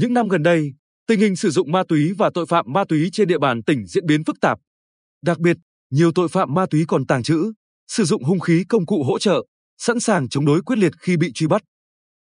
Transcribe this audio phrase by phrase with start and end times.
[0.00, 0.72] Những năm gần đây,
[1.06, 3.86] tình hình sử dụng ma túy và tội phạm ma túy trên địa bàn tỉnh
[3.86, 4.58] diễn biến phức tạp.
[5.22, 5.56] Đặc biệt,
[5.90, 7.52] nhiều tội phạm ma túy còn tàng trữ,
[7.88, 9.46] sử dụng hung khí công cụ hỗ trợ,
[9.78, 11.62] sẵn sàng chống đối quyết liệt khi bị truy bắt.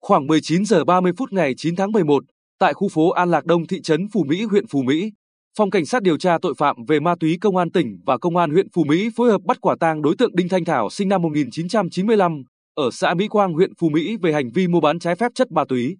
[0.00, 2.24] Khoảng 19 giờ 30 phút ngày 9 tháng 11,
[2.58, 5.12] tại khu phố An Lạc Đông thị trấn Phú Mỹ huyện Phú Mỹ,
[5.58, 8.36] Phòng Cảnh sát điều tra tội phạm về ma túy Công an tỉnh và Công
[8.36, 11.08] an huyện Phú Mỹ phối hợp bắt quả tang đối tượng Đinh Thanh Thảo sinh
[11.08, 12.42] năm 1995
[12.74, 15.52] ở xã Mỹ Quang huyện Phú Mỹ về hành vi mua bán trái phép chất
[15.52, 15.96] ma túy.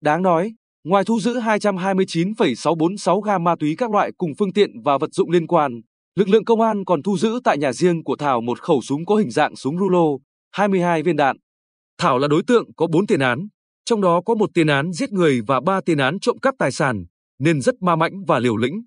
[0.00, 4.98] Đáng nói, ngoài thu giữ 229,646 gam ma túy các loại cùng phương tiện và
[4.98, 5.80] vật dụng liên quan,
[6.16, 9.06] lực lượng công an còn thu giữ tại nhà riêng của Thảo một khẩu súng
[9.06, 10.18] có hình dạng súng rulo,
[10.52, 11.36] 22 viên đạn.
[11.98, 13.48] Thảo là đối tượng có 4 tiền án,
[13.84, 16.72] trong đó có một tiền án giết người và 3 tiền án trộm cắp tài
[16.72, 17.04] sản,
[17.38, 18.82] nên rất ma mãnh và liều lĩnh.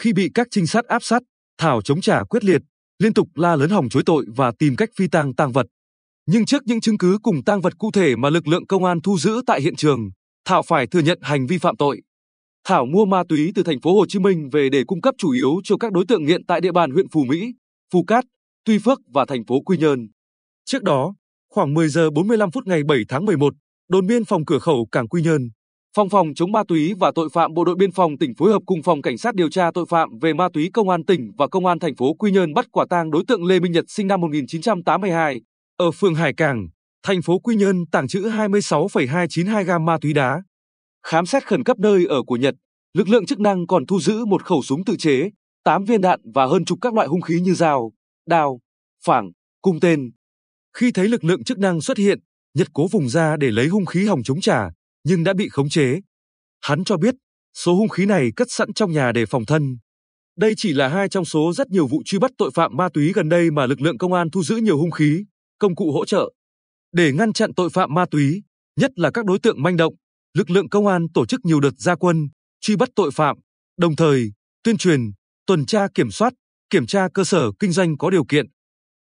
[0.00, 1.22] Khi bị các trinh sát áp sát,
[1.58, 2.62] Thảo chống trả quyết liệt,
[2.98, 5.66] liên tục la lớn hòng chối tội và tìm cách phi tang tang vật.
[6.26, 9.00] Nhưng trước những chứng cứ cùng tang vật cụ thể mà lực lượng công an
[9.00, 10.10] thu giữ tại hiện trường,
[10.46, 12.02] Thảo phải thừa nhận hành vi phạm tội.
[12.64, 15.30] Thảo mua ma túy từ thành phố Hồ Chí Minh về để cung cấp chủ
[15.30, 17.52] yếu cho các đối tượng nghiện tại địa bàn huyện Phú Mỹ,
[17.92, 18.24] Phú Cát,
[18.64, 20.08] Tuy Phước và thành phố Quy Nhơn.
[20.64, 21.14] Trước đó,
[21.50, 23.54] khoảng 10 giờ 45 phút ngày 7 tháng 11,
[23.88, 25.48] đồn biên phòng cửa khẩu cảng Quy Nhơn,
[25.96, 28.62] Phòng phòng chống ma túy và tội phạm Bộ đội biên phòng tỉnh phối hợp
[28.66, 31.48] cùng phòng cảnh sát điều tra tội phạm về ma túy công an tỉnh và
[31.48, 34.06] công an thành phố Quy Nhơn bắt quả tang đối tượng Lê Minh Nhật sinh
[34.06, 35.40] năm 1982
[35.76, 36.68] ở phường Hải Cảng,
[37.06, 40.42] thành phố Quy Nhơn tàng trữ 26,292 gam ma túy đá.
[41.02, 42.54] Khám xét khẩn cấp nơi ở của Nhật,
[42.94, 45.30] lực lượng chức năng còn thu giữ một khẩu súng tự chế,
[45.64, 47.92] 8 viên đạn và hơn chục các loại hung khí như dao,
[48.26, 48.60] đao,
[49.04, 49.30] phảng,
[49.62, 50.10] cung tên.
[50.76, 52.18] Khi thấy lực lượng chức năng xuất hiện,
[52.54, 54.70] Nhật cố vùng ra để lấy hung khí hòng chống trả,
[55.04, 56.00] nhưng đã bị khống chế.
[56.60, 57.14] Hắn cho biết,
[57.54, 59.78] số hung khí này cất sẵn trong nhà để phòng thân.
[60.36, 63.12] Đây chỉ là hai trong số rất nhiều vụ truy bắt tội phạm ma túy
[63.12, 65.24] gần đây mà lực lượng công an thu giữ nhiều hung khí,
[65.58, 66.32] công cụ hỗ trợ.
[66.96, 68.42] Để ngăn chặn tội phạm ma túy,
[68.76, 69.94] nhất là các đối tượng manh động,
[70.34, 72.28] lực lượng công an tổ chức nhiều đợt gia quân,
[72.60, 73.36] truy bắt tội phạm,
[73.78, 75.00] đồng thời tuyên truyền,
[75.46, 76.32] tuần tra kiểm soát,
[76.70, 78.46] kiểm tra cơ sở kinh doanh có điều kiện.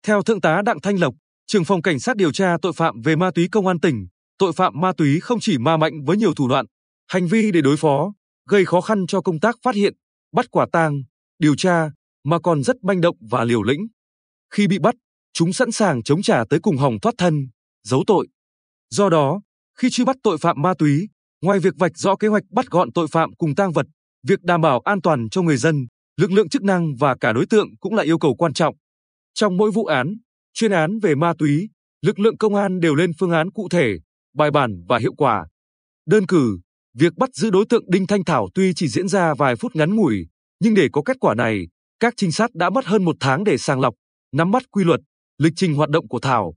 [0.06, 1.14] Theo Thượng tá Đặng Thanh Lộc,
[1.46, 4.06] trưởng phòng cảnh sát điều tra tội phạm về ma túy công an tỉnh,
[4.38, 6.66] tội phạm ma túy không chỉ ma mạnh với nhiều thủ đoạn,
[7.08, 8.12] hành vi để đối phó,
[8.48, 9.94] gây khó khăn cho công tác phát hiện,
[10.32, 11.02] bắt quả tang,
[11.38, 11.90] điều tra,
[12.24, 13.86] mà còn rất manh động và liều lĩnh.
[14.54, 14.94] Khi bị bắt,
[15.32, 17.46] chúng sẵn sàng chống trả tới cùng hòng thoát thân,
[17.84, 18.28] giấu tội.
[18.90, 19.40] Do đó,
[19.78, 21.08] khi truy bắt tội phạm ma túy,
[21.42, 23.86] ngoài việc vạch rõ kế hoạch bắt gọn tội phạm cùng tang vật,
[24.26, 25.86] việc đảm bảo an toàn cho người dân,
[26.16, 28.74] lực lượng chức năng và cả đối tượng cũng là yêu cầu quan trọng.
[29.34, 30.16] Trong mỗi vụ án,
[30.52, 31.68] chuyên án về ma túy,
[32.02, 33.96] lực lượng công an đều lên phương án cụ thể,
[34.34, 35.46] bài bản và hiệu quả.
[36.06, 36.58] Đơn cử,
[36.94, 39.96] việc bắt giữ đối tượng Đinh Thanh Thảo tuy chỉ diễn ra vài phút ngắn
[39.96, 40.26] ngủi,
[40.60, 41.68] nhưng để có kết quả này,
[42.00, 43.94] các trinh sát đã mất hơn một tháng để sàng lọc,
[44.32, 45.00] nắm bắt quy luật,
[45.38, 46.54] lịch trình hoạt động của Thảo.